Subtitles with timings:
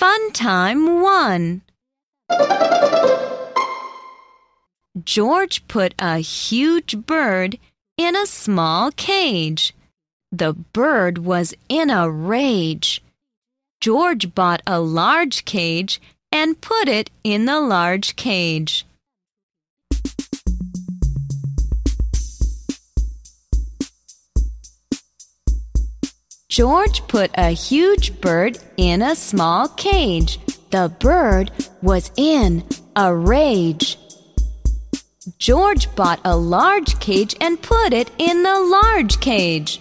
[0.00, 1.60] Fun Time 1
[5.04, 7.58] George put a huge bird
[7.98, 9.74] in a small cage.
[10.32, 13.02] The bird was in a rage.
[13.82, 16.00] George bought a large cage
[16.32, 18.86] and put it in the large cage.
[26.50, 30.40] George put a huge bird in a small cage.
[30.72, 32.64] The bird was in
[32.96, 33.96] a rage.
[35.38, 39.80] George bought a large cage and put it in the large cage.